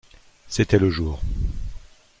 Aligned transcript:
C’était 0.47 0.79
le 0.79 0.89
jour. 0.89 1.21